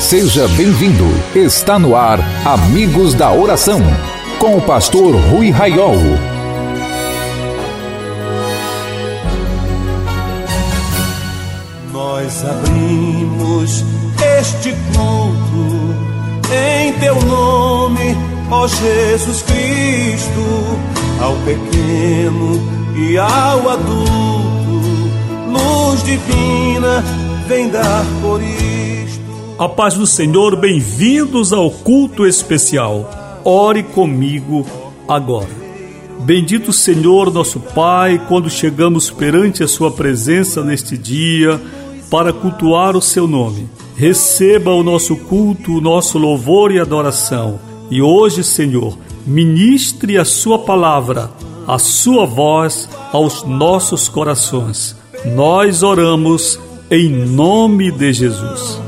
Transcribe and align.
Seja 0.00 0.46
bem-vindo. 0.48 1.04
Está 1.34 1.78
no 1.78 1.96
ar 1.96 2.20
Amigos 2.44 3.12
da 3.12 3.32
Oração, 3.32 3.80
com 4.38 4.56
o 4.56 4.62
pastor 4.62 5.14
Rui 5.14 5.50
Raiol. 5.50 5.96
Nós 11.92 12.44
abrimos 12.44 13.84
este 14.38 14.72
culto 14.94 15.94
em 16.52 16.92
teu 17.00 17.20
nome, 17.22 18.16
ó 18.50 18.68
Jesus 18.68 19.42
Cristo, 19.42 20.78
ao 21.20 21.34
pequeno 21.38 22.60
e 22.96 23.18
ao 23.18 23.70
adulto, 23.70 24.55
luz 25.56 26.02
divina 26.02 27.02
vem 27.46 27.68
dar 27.68 28.04
por 28.20 28.42
isto. 28.42 29.20
A 29.58 29.68
paz 29.68 29.94
do 29.94 30.06
Senhor, 30.06 30.56
bem-vindos 30.56 31.52
ao 31.52 31.70
culto 31.70 32.26
especial. 32.26 33.40
Ore 33.44 33.82
comigo 33.82 34.66
agora. 35.08 35.48
Bendito 36.20 36.72
Senhor, 36.72 37.32
nosso 37.32 37.60
Pai, 37.60 38.20
quando 38.28 38.50
chegamos 38.50 39.10
perante 39.10 39.62
a 39.62 39.68
Sua 39.68 39.90
presença 39.90 40.64
neste 40.64 40.98
dia 40.98 41.60
para 42.10 42.32
cultuar 42.32 42.96
o 42.96 43.02
Seu 43.02 43.26
nome. 43.26 43.68
Receba 43.96 44.72
o 44.72 44.82
nosso 44.82 45.16
culto, 45.16 45.78
o 45.78 45.80
nosso 45.80 46.18
louvor 46.18 46.72
e 46.72 46.78
adoração. 46.78 47.58
E 47.90 48.02
hoje, 48.02 48.42
Senhor, 48.42 48.98
ministre 49.26 50.18
a 50.18 50.24
Sua 50.24 50.58
palavra, 50.58 51.30
a 51.66 51.78
Sua 51.78 52.26
voz 52.26 52.88
aos 53.12 53.44
nossos 53.44 54.08
corações. 54.08 54.96
Nós 55.34 55.82
oramos 55.82 56.58
em 56.88 57.08
nome 57.08 57.90
de 57.90 58.12
Jesus. 58.12 58.80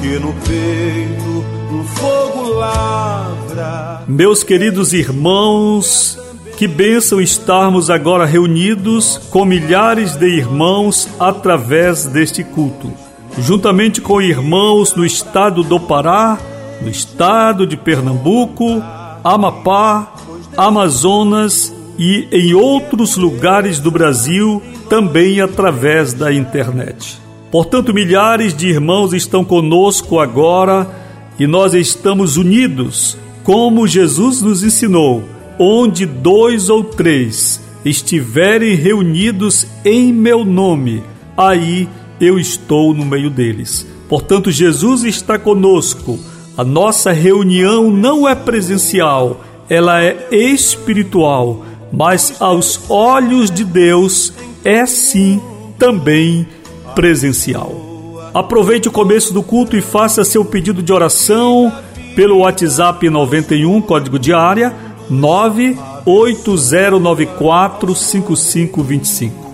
Que 0.00 0.18
no 0.18 0.32
peito 0.32 1.44
um 1.70 1.84
fogo 1.84 2.48
lavra. 2.54 4.02
Meus 4.08 4.42
queridos 4.42 4.94
irmãos, 4.94 6.18
que 6.56 6.66
bênção 6.66 7.20
estarmos 7.20 7.90
agora 7.90 8.24
reunidos 8.24 9.18
com 9.30 9.44
milhares 9.44 10.16
de 10.16 10.26
irmãos 10.26 11.06
através 11.18 12.06
deste 12.06 12.42
culto. 12.42 12.90
Juntamente 13.38 14.00
com 14.00 14.22
irmãos 14.22 14.94
no 14.94 15.04
estado 15.04 15.62
do 15.62 15.78
Pará, 15.78 16.38
no 16.80 16.88
estado 16.88 17.66
de 17.66 17.76
Pernambuco, 17.76 18.82
Amapá, 19.22 20.14
Amazonas 20.56 21.74
e 21.98 22.26
em 22.32 22.54
outros 22.54 23.16
lugares 23.16 23.78
do 23.78 23.90
Brasil, 23.90 24.62
também 24.90 25.40
através 25.40 26.12
da 26.12 26.32
internet. 26.32 27.16
Portanto, 27.48 27.94
milhares 27.94 28.52
de 28.52 28.66
irmãos 28.66 29.12
estão 29.12 29.44
conosco 29.44 30.18
agora 30.18 30.90
e 31.38 31.46
nós 31.46 31.74
estamos 31.74 32.36
unidos, 32.36 33.16
como 33.44 33.86
Jesus 33.86 34.42
nos 34.42 34.64
ensinou, 34.64 35.22
onde 35.60 36.04
dois 36.04 36.68
ou 36.68 36.82
três 36.82 37.60
estiverem 37.84 38.74
reunidos 38.74 39.64
em 39.84 40.12
meu 40.12 40.44
nome, 40.44 41.04
aí 41.36 41.88
eu 42.20 42.36
estou 42.36 42.92
no 42.92 43.04
meio 43.04 43.30
deles. 43.30 43.86
Portanto, 44.08 44.50
Jesus 44.50 45.04
está 45.04 45.38
conosco. 45.38 46.18
A 46.56 46.64
nossa 46.64 47.12
reunião 47.12 47.92
não 47.92 48.28
é 48.28 48.34
presencial, 48.34 49.40
ela 49.68 50.02
é 50.02 50.28
espiritual, 50.34 51.64
mas 51.92 52.34
aos 52.40 52.80
olhos 52.90 53.52
de 53.52 53.64
Deus 53.64 54.32
é 54.64 54.86
sim 54.86 55.40
também 55.78 56.46
presencial. 56.94 57.90
Aproveite 58.32 58.88
o 58.88 58.92
começo 58.92 59.34
do 59.34 59.42
culto 59.42 59.76
e 59.76 59.80
faça 59.80 60.22
seu 60.24 60.44
pedido 60.44 60.80
de 60.82 60.92
oração 60.92 61.72
pelo 62.14 62.38
WhatsApp 62.38 63.08
91 63.08 63.80
código 63.82 64.18
de 64.18 64.32
área 64.32 64.74
98094 65.08 67.94
5525. 67.94 69.50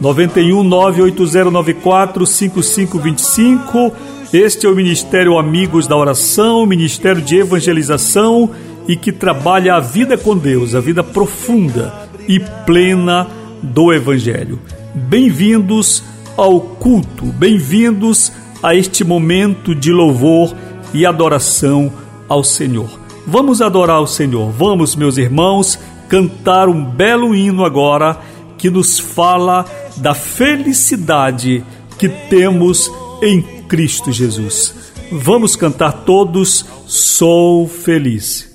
91 0.00 0.62
98094 0.62 2.26
5525. 2.26 3.92
Este 4.32 4.66
é 4.66 4.70
o 4.70 4.76
Ministério 4.76 5.36
Amigos 5.36 5.88
da 5.88 5.96
Oração, 5.96 6.64
Ministério 6.64 7.20
de 7.20 7.38
Evangelização 7.38 8.50
e 8.86 8.94
que 8.96 9.10
trabalha 9.10 9.74
a 9.74 9.80
vida 9.80 10.16
com 10.16 10.36
Deus, 10.36 10.72
a 10.74 10.80
vida 10.80 11.02
profunda 11.02 11.92
e 12.28 12.38
plena 12.64 13.26
do 13.62 13.92
Evangelho. 13.92 14.58
Bem-vindos 14.94 16.02
ao 16.36 16.60
culto, 16.60 17.26
bem-vindos 17.26 18.32
a 18.62 18.74
este 18.74 19.04
momento 19.04 19.74
de 19.74 19.92
louvor 19.92 20.54
e 20.92 21.06
adoração 21.06 21.92
ao 22.28 22.42
Senhor. 22.42 22.98
Vamos 23.26 23.60
adorar 23.60 24.00
o 24.00 24.06
Senhor, 24.06 24.50
vamos, 24.50 24.96
meus 24.96 25.16
irmãos, 25.16 25.78
cantar 26.08 26.68
um 26.68 26.84
belo 26.84 27.34
hino 27.34 27.64
agora 27.64 28.18
que 28.58 28.68
nos 28.70 28.98
fala 28.98 29.64
da 29.96 30.14
felicidade 30.14 31.64
que 31.98 32.08
temos 32.08 32.90
em 33.22 33.42
Cristo 33.68 34.10
Jesus. 34.10 34.74
Vamos 35.12 35.56
cantar 35.56 36.04
todos, 36.04 36.64
sou 36.86 37.68
feliz. 37.68 38.50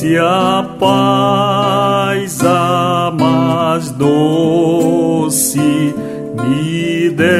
Se 0.00 0.16
a 0.16 0.64
paz 0.78 2.40
a 2.42 3.12
mais 3.14 3.90
doce 3.90 5.58
me 5.58 7.10
deres 7.10 7.34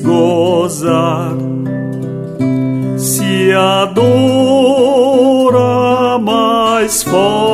gozar, 0.00 1.32
se 2.98 3.52
a 3.54 3.86
dor 3.86 5.56
a 5.56 6.18
mais 6.18 7.02
forte 7.02 7.53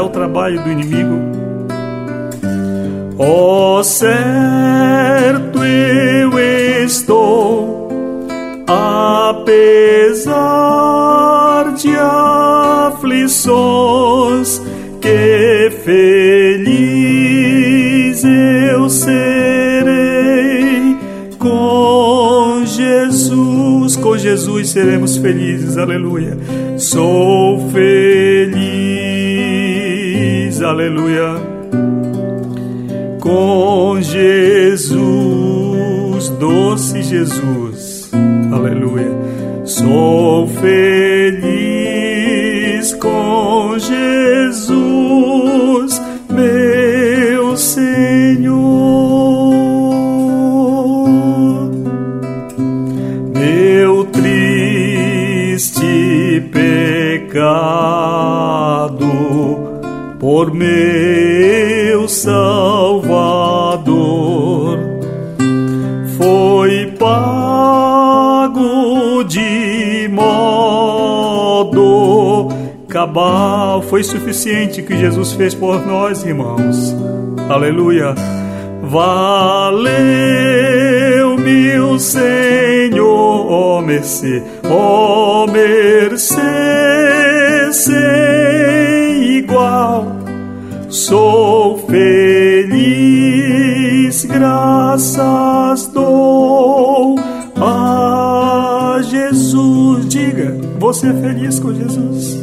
É 0.00 0.02
o 0.02 0.08
trabalho 0.08 0.62
do 0.64 0.72
inimigo. 0.72 1.20
Ó 3.18 3.82
certo 3.82 5.62
eu 5.62 6.38
estou, 6.86 7.86
apesar 8.66 10.24
de 11.74 11.94
aflições, 12.88 13.42
que 15.02 15.70
feliz 15.84 16.64
eu 18.24 18.88
serei 18.88 19.90
com 21.38 22.62
Jesus 22.64 23.60
com 23.96 24.16
Jesus 24.16 24.70
seremos 24.70 25.16
felizes, 25.16 25.76
aleluia. 25.76 26.38
Sou 26.78 27.68
aleluia. 30.58 31.36
Com 33.20 34.00
Jesus, 34.02 34.98
doce 36.40 37.02
Jesus, 37.02 38.10
aleluia. 38.52 39.12
Sou 39.64 40.48
feliz 40.48 41.40
com 42.94 43.78
Jesus, 43.78 44.89
por 60.40 60.54
meu 60.54 62.08
Salvador 62.08 63.28
foi 66.16 66.86
pago 66.98 67.62
de 69.24 70.08
modo 70.10 71.68
cabal. 72.88 73.82
Foi 73.82 74.02
suficiente 74.02 74.82
que 74.82 74.96
Jesus 74.96 75.34
fez 75.34 75.54
por 75.54 75.86
nós, 75.86 76.24
irmãos. 76.24 76.96
Aleluia. 77.50 78.14
Valeu-me 78.82 79.90
o 81.80 81.98
Senhor, 81.98 83.46
ó 83.46 83.76
oh, 83.76 83.82
mercê, 83.82 84.42
ó 84.64 85.44
oh, 85.44 85.46
mercê 85.46 86.40
sem 87.72 89.36
igual 89.36 90.09
Sou 90.90 91.78
feliz, 91.86 92.74
graças 94.24 95.86
dou 95.86 97.14
a 97.56 98.98
Jesus. 99.08 100.08
Diga, 100.08 100.56
você 100.80 101.06
é 101.06 101.12
feliz 101.12 101.60
com 101.60 101.72
Jesus? 101.72 102.40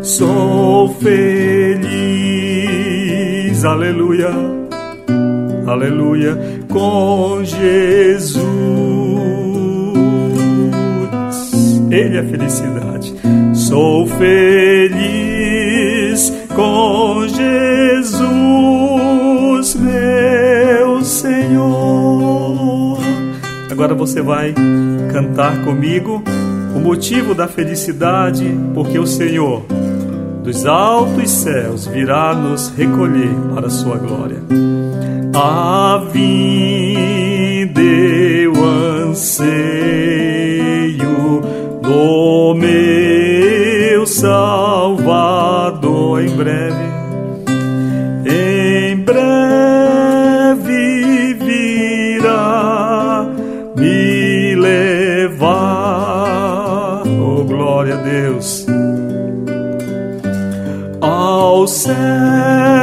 Sou 0.00 0.88
feliz, 0.94 1.84
aleluia, 3.66 4.30
aleluia, 5.66 6.38
com 6.70 7.44
Jesus. 7.44 8.48
Ele 11.90 12.16
é 12.16 12.22
felicidade. 12.22 13.14
Sou 13.52 14.06
feliz 14.06 15.07
com 16.58 17.28
Jesus, 17.28 18.18
meu 19.76 21.04
Senhor. 21.04 22.98
Agora 23.70 23.94
você 23.94 24.20
vai 24.20 24.52
cantar 25.12 25.62
comigo 25.62 26.20
o 26.74 26.80
motivo 26.80 27.32
da 27.32 27.46
felicidade, 27.46 28.58
porque 28.74 28.98
o 28.98 29.06
Senhor 29.06 29.64
dos 30.42 30.66
altos 30.66 31.30
céus 31.30 31.86
virá 31.86 32.34
nos 32.34 32.70
recolher 32.70 33.30
para 33.54 33.68
a 33.68 33.70
sua 33.70 33.96
glória. 33.96 34.42
A 35.36 36.02
vinda 36.10 37.80
eu 37.80 38.52
anseio 39.04 39.40
do 41.80 42.54
meu 42.54 44.04
Salvador 44.08 45.87
em 46.20 46.36
breve, 46.36 46.74
em 48.26 48.96
breve 49.04 49.34
virá 51.34 53.26
me 53.76 54.54
levar, 54.56 55.42
oh 57.06 57.44
glória 57.44 57.94
a 57.94 57.98
Deus, 57.98 58.66
ao 61.00 61.66
céu 61.66 62.77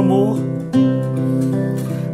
amor. 0.00 0.38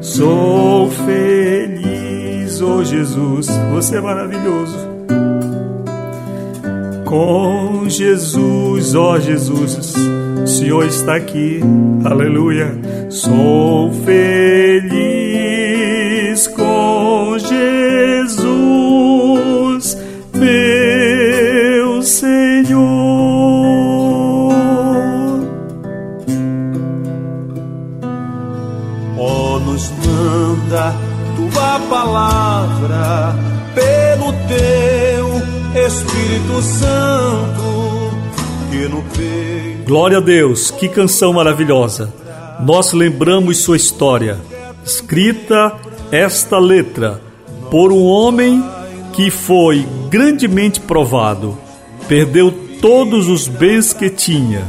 Sou 0.00 0.90
feliz, 0.90 2.60
oh 2.60 2.84
Jesus, 2.84 3.48
você 3.72 3.96
é 3.96 4.00
maravilhoso. 4.00 4.76
Com 7.04 7.88
Jesus, 7.88 8.94
ó 8.94 9.14
oh 9.14 9.20
Jesus, 9.20 9.94
o 10.42 10.46
Senhor 10.46 10.84
está 10.86 11.16
aqui, 11.16 11.60
aleluia. 12.04 12.72
Sou 13.08 13.92
feliz 13.92 14.85
Glória 39.86 40.18
a 40.18 40.20
Deus, 40.20 40.72
que 40.72 40.88
canção 40.88 41.32
maravilhosa. 41.32 42.12
Nós 42.58 42.92
lembramos 42.92 43.58
sua 43.58 43.76
história, 43.76 44.36
escrita 44.84 45.72
esta 46.10 46.58
letra 46.58 47.22
por 47.70 47.92
um 47.92 48.02
homem 48.02 48.64
que 49.12 49.30
foi 49.30 49.86
grandemente 50.10 50.80
provado, 50.80 51.56
perdeu 52.08 52.52
todos 52.80 53.28
os 53.28 53.46
bens 53.46 53.92
que 53.92 54.10
tinha. 54.10 54.66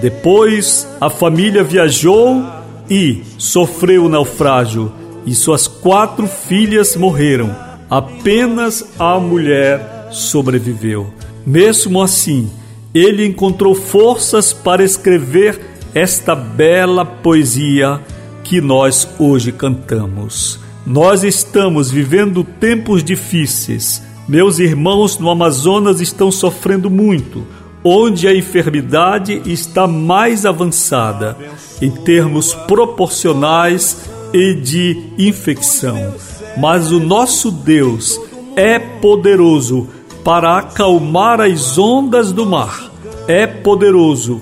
Depois 0.00 0.86
a 1.00 1.10
família 1.10 1.64
viajou 1.64 2.44
e 2.88 3.20
sofreu 3.38 4.04
o 4.04 4.08
naufrágio, 4.08 4.92
e 5.26 5.34
suas 5.34 5.66
quatro 5.66 6.28
filhas 6.28 6.94
morreram. 6.94 7.52
Apenas 7.90 8.84
a 8.96 9.18
mulher 9.18 10.08
sobreviveu. 10.12 11.12
Mesmo 11.44 12.00
assim, 12.00 12.48
ele 12.94 13.26
encontrou 13.26 13.74
forças 13.74 14.52
para 14.52 14.84
escrever 14.84 15.60
esta 15.94 16.34
bela 16.34 17.04
poesia 17.04 18.00
que 18.44 18.60
nós 18.60 19.08
hoje 19.18 19.52
cantamos. 19.52 20.58
Nós 20.86 21.22
estamos 21.22 21.90
vivendo 21.90 22.44
tempos 22.44 23.04
difíceis. 23.04 24.02
Meus 24.28 24.58
irmãos 24.58 25.18
no 25.18 25.30
Amazonas 25.30 26.00
estão 26.00 26.30
sofrendo 26.30 26.90
muito, 26.90 27.46
onde 27.84 28.28
a 28.28 28.34
enfermidade 28.34 29.42
está 29.46 29.86
mais 29.86 30.44
avançada 30.44 31.36
em 31.80 31.90
termos 31.90 32.54
proporcionais 32.54 34.10
e 34.32 34.54
de 34.54 35.12
infecção. 35.18 36.14
Mas 36.56 36.92
o 36.92 37.00
nosso 37.00 37.50
Deus 37.50 38.20
é 38.56 38.78
poderoso 38.78 39.88
para 40.24 40.58
acalmar 40.58 41.40
as 41.40 41.78
ondas 41.78 42.32
do 42.32 42.46
mar. 42.46 42.90
É 43.26 43.46
poderoso 43.46 44.40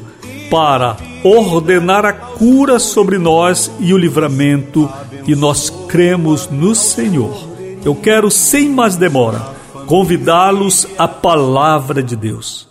para 0.50 0.96
ordenar 1.22 2.04
a 2.04 2.12
cura 2.12 2.78
sobre 2.78 3.18
nós 3.18 3.70
e 3.78 3.92
o 3.92 3.98
livramento, 3.98 4.90
e 5.26 5.34
nós 5.34 5.70
cremos 5.88 6.48
no 6.50 6.74
Senhor. 6.74 7.48
Eu 7.84 7.94
quero, 7.94 8.30
sem 8.30 8.68
mais 8.68 8.96
demora, 8.96 9.40
convidá-los 9.86 10.86
à 10.98 11.06
palavra 11.06 12.02
de 12.02 12.16
Deus. 12.16 12.68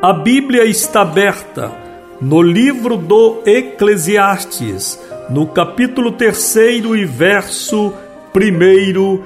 A 0.00 0.12
Bíblia 0.12 0.66
está 0.66 1.00
aberta 1.00 1.83
no 2.24 2.40
livro 2.40 2.96
do 2.96 3.42
Eclesiastes, 3.44 4.98
no 5.28 5.46
capítulo 5.46 6.12
3 6.12 6.56
e 6.56 7.04
verso 7.04 7.92
1 8.34 9.22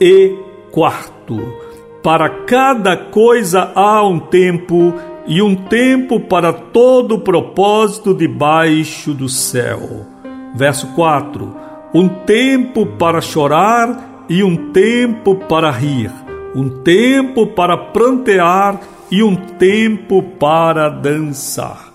e 0.00 0.36
4. 0.72 1.54
Para 2.02 2.28
cada 2.28 2.96
coisa 2.96 3.70
há 3.72 4.04
um 4.04 4.18
tempo, 4.18 4.92
e 5.28 5.40
um 5.40 5.54
tempo 5.54 6.18
para 6.18 6.52
todo 6.52 7.14
o 7.14 7.20
propósito 7.20 8.12
debaixo 8.12 9.14
do 9.14 9.28
céu. 9.28 10.04
Verso 10.52 10.88
4: 10.96 11.54
Um 11.94 12.08
tempo 12.08 12.84
para 12.84 13.20
chorar 13.20 14.24
e 14.28 14.42
um 14.42 14.72
tempo 14.72 15.36
para 15.36 15.70
rir, 15.70 16.10
um 16.56 16.68
tempo 16.82 17.46
para 17.46 17.76
prantear 17.76 18.80
e 19.08 19.22
um 19.22 19.36
tempo 19.36 20.20
para 20.20 20.88
dançar. 20.88 21.89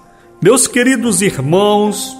Meus 0.45 0.67
queridos 0.67 1.23
irmãos, 1.23 2.15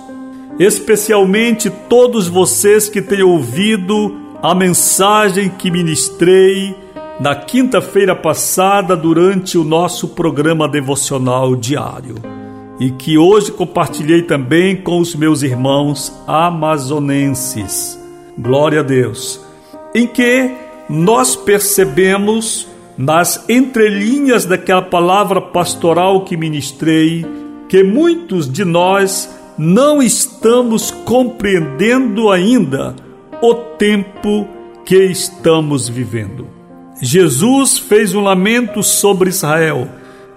especialmente 0.58 1.70
todos 1.70 2.28
vocês 2.28 2.90
que 2.90 3.00
têm 3.00 3.22
ouvido 3.22 4.20
a 4.42 4.56
mensagem 4.56 5.48
que 5.48 5.70
ministrei 5.70 6.76
na 7.20 7.36
quinta-feira 7.36 8.16
passada 8.16 8.98
durante 8.98 9.60
o 9.60 9.64
nosso 9.64 10.08
programa 10.08 10.68
devocional 10.68 11.56
diário 11.56 12.16
e 12.80 12.90
que 12.90 13.16
hoje 13.16 13.52
compartilhei 13.52 14.24
também 14.24 14.76
com 14.76 14.98
os 14.98 15.14
meus 15.14 15.44
irmãos 15.44 16.12
amazonenses. 16.26 17.96
Glória 18.36 18.80
a 18.80 18.84
Deus. 18.84 19.40
Em 19.94 20.08
que 20.08 20.50
nós 20.90 21.36
percebemos 21.36 22.68
nas 22.98 23.48
entrelinhas 23.48 24.46
daquela 24.46 24.82
palavra 24.82 25.40
pastoral 25.40 26.26
que 26.26 26.36
ministrei 26.36 27.45
que 27.68 27.84
muitos 27.84 28.52
de 28.52 28.64
nós 28.64 29.30
não 29.58 30.02
estamos 30.02 30.92
compreendendo 30.92 32.30
ainda 32.30 32.96
o 33.42 33.54
tempo 33.54 34.48
que 34.86 35.06
estamos 35.06 35.90
vivendo. 35.90 36.48
Jesus 37.02 37.78
fez 37.78 38.14
um 38.14 38.22
lamento 38.22 38.82
sobre 38.84 39.30
Israel, 39.30 39.88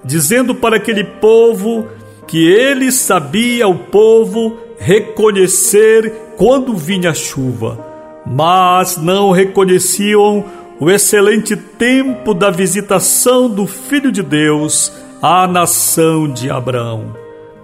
dizendo 0.04 0.54
para 0.54 0.76
aquele 0.76 1.04
povo 1.04 1.86
que 2.26 2.46
ele 2.46 2.90
sabia 2.90 3.66
o 3.68 3.74
povo 3.74 4.56
reconhecer 4.78 6.12
quando 6.36 6.76
vinha 6.76 7.10
a 7.10 7.14
chuva, 7.14 7.84
mas 8.26 8.96
não 8.96 9.30
reconheciam 9.30 10.44
o 10.80 10.90
excelente 10.90 11.56
tempo 11.56 12.32
da 12.32 12.50
visitação 12.50 13.48
do 13.48 13.66
Filho 13.66 14.12
de 14.12 14.22
Deus 14.22 14.92
à 15.22 15.46
nação 15.46 16.32
de 16.32 16.50
Abraão. 16.50 17.14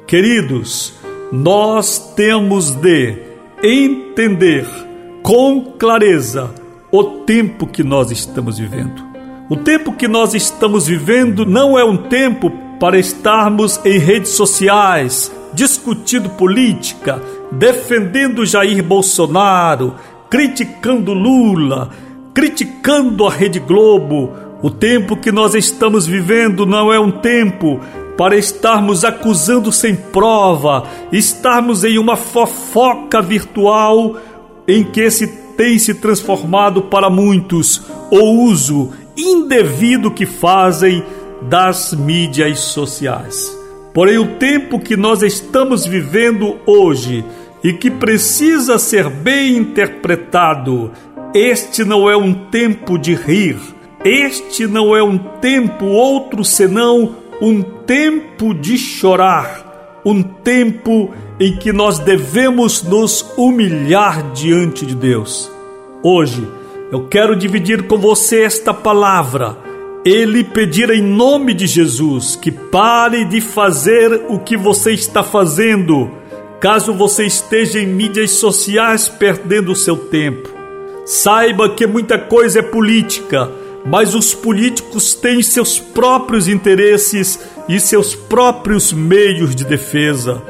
Queridos, 0.06 0.94
nós 1.32 2.12
temos 2.14 2.70
de 2.70 3.16
entender 3.62 4.66
com 5.22 5.72
clareza 5.78 6.50
o 6.90 7.02
tempo 7.02 7.66
que 7.66 7.82
nós 7.82 8.10
estamos 8.10 8.58
vivendo. 8.58 9.02
O 9.48 9.56
tempo 9.56 9.92
que 9.92 10.08
nós 10.08 10.34
estamos 10.34 10.86
vivendo 10.86 11.46
não 11.46 11.78
é 11.78 11.84
um 11.84 11.96
tempo 11.96 12.50
para 12.78 12.98
estarmos 12.98 13.80
em 13.84 13.98
redes 13.98 14.30
sociais 14.30 15.32
discutindo 15.54 16.28
política, 16.30 17.22
defendendo 17.52 18.44
Jair 18.44 18.82
Bolsonaro, 18.82 19.94
criticando 20.28 21.12
Lula, 21.12 21.90
criticando 22.34 23.26
a 23.26 23.30
Rede 23.30 23.60
Globo. 23.60 24.32
O 24.64 24.70
tempo 24.70 25.14
que 25.14 25.30
nós 25.30 25.54
estamos 25.54 26.06
vivendo 26.06 26.64
não 26.64 26.90
é 26.90 26.98
um 26.98 27.10
tempo 27.10 27.78
para 28.16 28.34
estarmos 28.34 29.04
acusando 29.04 29.70
sem 29.70 29.94
prova, 29.94 30.84
estarmos 31.12 31.84
em 31.84 31.98
uma 31.98 32.16
fofoca 32.16 33.20
virtual 33.20 34.16
em 34.66 34.82
que 34.82 35.10
se 35.10 35.26
tem 35.54 35.78
se 35.78 35.92
transformado 35.92 36.80
para 36.80 37.10
muitos 37.10 37.82
o 38.10 38.46
uso 38.46 38.90
indevido 39.14 40.10
que 40.10 40.24
fazem 40.24 41.04
das 41.42 41.92
mídias 41.92 42.60
sociais. 42.60 43.54
Porém, 43.92 44.16
o 44.16 44.36
tempo 44.36 44.80
que 44.80 44.96
nós 44.96 45.22
estamos 45.22 45.84
vivendo 45.84 46.56
hoje 46.64 47.22
e 47.62 47.74
que 47.74 47.90
precisa 47.90 48.78
ser 48.78 49.10
bem 49.10 49.58
interpretado 49.58 50.90
este 51.34 51.84
não 51.84 52.08
é 52.08 52.16
um 52.16 52.32
tempo 52.32 52.96
de 52.96 53.12
rir, 53.12 53.58
este 54.04 54.66
não 54.66 54.94
é 54.94 55.02
um 55.02 55.16
tempo 55.16 55.86
outro 55.86 56.44
senão 56.44 57.16
um 57.40 57.62
tempo 57.62 58.54
de 58.54 58.76
chorar, 58.76 60.00
um 60.04 60.22
tempo 60.22 61.12
em 61.40 61.56
que 61.56 61.72
nós 61.72 61.98
devemos 61.98 62.82
nos 62.82 63.24
humilhar 63.36 64.32
diante 64.32 64.86
de 64.86 64.94
Deus. 64.94 65.50
Hoje, 66.02 66.46
eu 66.92 67.08
quero 67.08 67.34
dividir 67.34 67.86
com 67.86 67.96
você 67.96 68.42
esta 68.42 68.72
palavra. 68.72 69.56
Ele 70.04 70.44
pedir 70.44 70.90
em 70.90 71.02
nome 71.02 71.54
de 71.54 71.66
Jesus 71.66 72.36
que 72.36 72.52
pare 72.52 73.24
de 73.24 73.40
fazer 73.40 74.26
o 74.28 74.38
que 74.38 74.56
você 74.56 74.92
está 74.92 75.24
fazendo, 75.24 76.10
caso 76.60 76.92
você 76.92 77.24
esteja 77.24 77.80
em 77.80 77.86
mídias 77.86 78.32
sociais 78.32 79.08
perdendo 79.08 79.72
o 79.72 79.76
seu 79.76 79.96
tempo 79.96 80.54
Saiba 81.04 81.68
que 81.68 81.86
muita 81.86 82.18
coisa 82.18 82.60
é 82.60 82.62
política, 82.62 83.50
mas 83.84 84.14
os 84.14 84.32
políticos 84.32 85.14
têm 85.14 85.42
seus 85.42 85.78
próprios 85.78 86.48
interesses 86.48 87.38
e 87.68 87.78
seus 87.78 88.14
próprios 88.14 88.92
meios 88.92 89.54
de 89.54 89.64
defesa. 89.64 90.42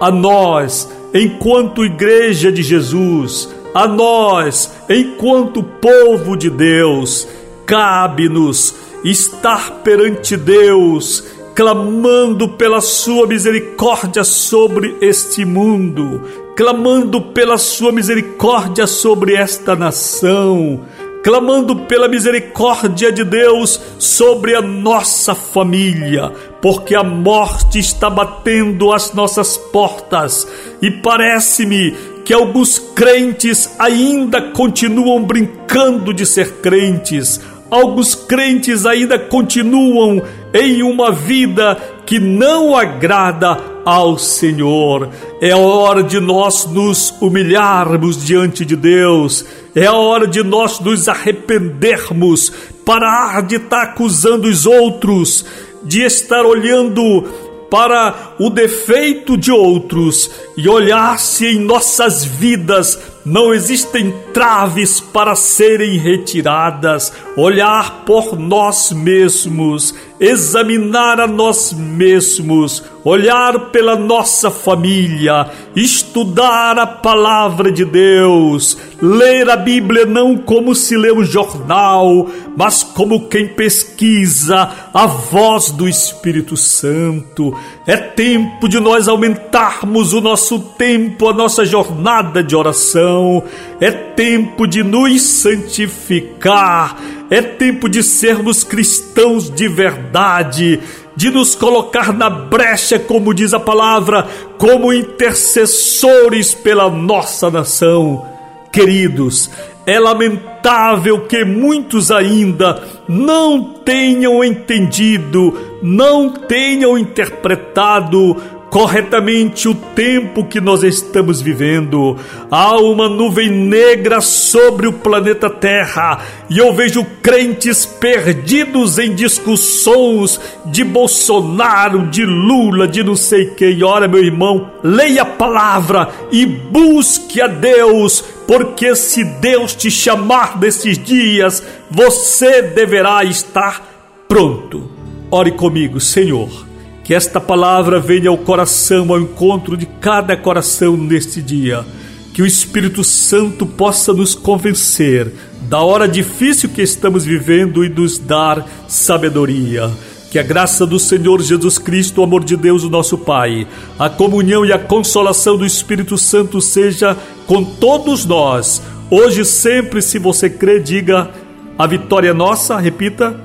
A 0.00 0.10
nós, 0.10 0.88
enquanto 1.12 1.84
Igreja 1.84 2.52
de 2.52 2.62
Jesus, 2.62 3.48
a 3.74 3.88
nós, 3.88 4.72
enquanto 4.88 5.62
povo 5.62 6.36
de 6.36 6.48
Deus, 6.48 7.26
cabe-nos 7.66 8.74
estar 9.04 9.82
perante 9.82 10.36
Deus, 10.36 11.24
clamando 11.54 12.48
pela 12.48 12.80
Sua 12.80 13.26
misericórdia 13.26 14.22
sobre 14.22 14.96
este 15.00 15.44
mundo, 15.44 16.22
clamando 16.56 17.20
pela 17.20 17.58
sua 17.58 17.92
misericórdia 17.92 18.86
sobre 18.86 19.34
esta 19.34 19.76
nação, 19.76 20.80
clamando 21.26 21.74
pela 21.74 22.06
misericórdia 22.06 23.10
de 23.10 23.24
Deus 23.24 23.80
sobre 23.98 24.54
a 24.54 24.62
nossa 24.62 25.34
família, 25.34 26.30
porque 26.62 26.94
a 26.94 27.02
morte 27.02 27.80
está 27.80 28.08
batendo 28.08 28.92
às 28.92 29.12
nossas 29.12 29.56
portas 29.56 30.46
e 30.80 30.88
parece-me 30.88 31.96
que 32.24 32.32
alguns 32.32 32.78
crentes 32.78 33.74
ainda 33.76 34.40
continuam 34.52 35.24
brincando 35.24 36.14
de 36.14 36.24
ser 36.24 36.60
crentes. 36.60 37.40
Alguns 37.68 38.14
crentes 38.14 38.86
ainda 38.86 39.18
continuam 39.18 40.22
em 40.56 40.82
uma 40.82 41.12
vida 41.12 41.76
que 42.06 42.18
não 42.18 42.74
agrada 42.76 43.58
ao 43.84 44.18
Senhor. 44.18 45.10
É 45.40 45.54
hora 45.54 46.02
de 46.02 46.18
nós 46.18 46.66
nos 46.66 47.14
humilharmos 47.20 48.24
diante 48.24 48.64
de 48.64 48.74
Deus. 48.74 49.44
É 49.74 49.90
hora 49.90 50.26
de 50.26 50.42
nós 50.42 50.80
nos 50.80 51.08
arrependermos, 51.08 52.50
parar 52.84 53.42
de 53.42 53.56
estar 53.56 53.82
acusando 53.82 54.48
os 54.48 54.66
outros, 54.66 55.44
de 55.82 56.02
estar 56.02 56.44
olhando 56.44 57.24
para 57.70 58.34
o 58.38 58.48
defeito 58.48 59.36
de 59.36 59.50
outros 59.50 60.30
e 60.56 60.68
olhar 60.68 61.18
se 61.18 61.46
em 61.46 61.58
nossas 61.58 62.24
vidas 62.24 62.98
não 63.24 63.52
existem 63.52 64.14
traves 64.32 65.00
para 65.00 65.34
serem 65.34 65.98
retiradas, 65.98 67.12
olhar 67.36 68.04
por 68.04 68.38
nós 68.38 68.92
mesmos, 68.92 69.94
examinar 70.18 71.20
a 71.20 71.26
nós 71.26 71.72
mesmos, 71.72 72.82
olhar 73.04 73.70
pela 73.70 73.96
nossa 73.96 74.50
família, 74.50 75.50
estudar 75.74 76.78
a 76.78 76.86
palavra 76.86 77.70
de 77.70 77.84
Deus, 77.84 78.76
ler 79.00 79.48
a 79.50 79.56
Bíblia 79.56 80.06
não 80.06 80.36
como 80.36 80.74
se 80.74 80.96
lê 80.96 81.12
um 81.12 81.24
jornal, 81.24 82.28
mas 82.56 82.82
como 82.82 83.28
quem 83.28 83.46
pesquisa 83.46 84.70
a 84.92 85.06
voz 85.06 85.70
do 85.70 85.86
Espírito 85.86 86.56
Santo. 86.56 87.54
É 87.86 87.96
tempo 87.96 88.68
de 88.68 88.80
nós 88.80 89.08
aumentarmos 89.08 90.12
o 90.12 90.20
nosso 90.20 90.58
tempo, 90.58 91.28
a 91.28 91.34
nossa 91.34 91.64
jornada 91.64 92.42
de 92.42 92.56
oração. 92.56 93.42
É 93.80 93.90
tempo 93.90 94.66
de 94.66 94.82
nos 94.82 95.20
santificar. 95.22 96.96
É 97.30 97.42
tempo 97.42 97.88
de 97.88 98.02
sermos 98.02 98.62
cristãos 98.62 99.50
de 99.50 99.66
verdade, 99.66 100.80
de 101.16 101.30
nos 101.30 101.54
colocar 101.54 102.12
na 102.12 102.30
brecha, 102.30 102.98
como 102.98 103.34
diz 103.34 103.52
a 103.52 103.58
palavra, 103.58 104.28
como 104.58 104.92
intercessores 104.92 106.54
pela 106.54 106.88
nossa 106.88 107.50
nação. 107.50 108.24
Queridos, 108.70 109.50
é 109.86 109.98
lamentável 109.98 111.26
que 111.26 111.44
muitos 111.44 112.10
ainda 112.10 112.82
não 113.08 113.62
tenham 113.62 114.44
entendido, 114.44 115.78
não 115.82 116.30
tenham 116.30 116.98
interpretado 116.98 118.36
corretamente 118.70 119.68
o 119.68 119.74
tempo 119.74 120.44
que 120.44 120.60
nós 120.60 120.82
estamos 120.82 121.40
vivendo. 121.40 122.16
Há 122.50 122.78
uma 122.78 123.08
nuvem 123.08 123.50
negra 123.50 124.20
sobre 124.20 124.86
o 124.86 124.92
planeta 124.92 125.48
Terra 125.48 126.20
e 126.50 126.58
eu 126.58 126.72
vejo 126.74 127.04
crentes 127.22 127.86
perdidos 127.86 128.98
em 128.98 129.14
discussões 129.14 130.40
de 130.66 130.84
Bolsonaro, 130.84 132.06
de 132.08 132.24
Lula, 132.24 132.86
de 132.86 133.02
não 133.02 133.16
sei 133.16 133.46
quem. 133.46 133.82
Ora, 133.82 134.08
meu 134.08 134.22
irmão, 134.22 134.70
leia 134.82 135.22
a 135.22 135.26
palavra 135.26 136.08
e 136.30 136.44
busque 136.44 137.40
a 137.40 137.46
Deus, 137.46 138.22
porque 138.46 138.94
se 138.94 139.24
Deus 139.24 139.74
te 139.74 139.90
chamar 139.90 140.58
desses 140.58 140.98
dias, 140.98 141.62
você 141.90 142.62
deverá 142.62 143.24
estar 143.24 143.82
pronto. 144.28 144.90
Ore 145.30 145.52
comigo, 145.52 146.00
Senhor 146.00 146.65
que 147.06 147.14
esta 147.14 147.40
palavra 147.40 148.00
venha 148.00 148.28
ao 148.28 148.36
coração, 148.36 149.12
ao 149.12 149.20
encontro 149.20 149.76
de 149.76 149.86
cada 149.86 150.36
coração 150.36 150.96
neste 150.96 151.40
dia. 151.40 151.86
Que 152.34 152.42
o 152.42 152.46
Espírito 152.46 153.04
Santo 153.04 153.64
possa 153.64 154.12
nos 154.12 154.34
convencer 154.34 155.32
da 155.68 155.80
hora 155.82 156.08
difícil 156.08 156.68
que 156.68 156.82
estamos 156.82 157.24
vivendo 157.24 157.84
e 157.84 157.88
nos 157.88 158.18
dar 158.18 158.66
sabedoria. 158.88 159.88
Que 160.32 160.38
a 160.40 160.42
graça 160.42 160.84
do 160.84 160.98
Senhor 160.98 161.40
Jesus 161.40 161.78
Cristo, 161.78 162.20
o 162.20 162.24
amor 162.24 162.42
de 162.42 162.56
Deus, 162.56 162.82
o 162.82 162.90
nosso 162.90 163.16
Pai, 163.16 163.68
a 163.96 164.10
comunhão 164.10 164.66
e 164.66 164.72
a 164.72 164.78
consolação 164.78 165.56
do 165.56 165.64
Espírito 165.64 166.18
Santo 166.18 166.60
seja 166.60 167.16
com 167.46 167.62
todos 167.62 168.26
nós, 168.26 168.82
hoje 169.08 169.44
sempre. 169.44 170.02
Se 170.02 170.18
você 170.18 170.50
crê, 170.50 170.80
diga: 170.80 171.30
a 171.78 171.86
vitória 171.86 172.30
é 172.30 172.34
nossa, 172.34 172.76
repita, 172.78 173.38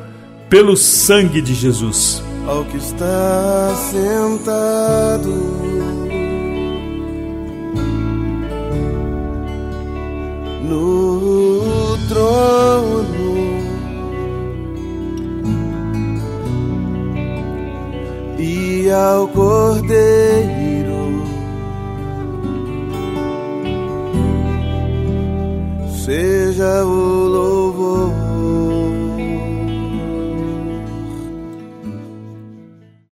pelo 0.49 0.75
sangue 0.75 1.43
de 1.43 1.53
Jesus 1.53 2.23
ao 2.47 2.63
que 2.65 2.77
está 2.77 3.73
sentado. 3.91 5.31
No 10.69 11.97
trono 12.07 13.11
e 18.39 18.89
ao 18.89 19.27
cordeiro 19.27 21.01
seja 26.05 26.85
o 26.85 26.90